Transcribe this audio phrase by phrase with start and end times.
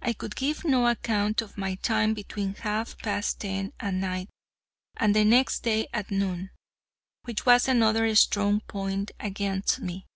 [0.00, 4.28] I could give no account of my time between half past ten that night
[4.96, 6.50] and the next day at noon,
[7.24, 10.06] which was another strong point against me.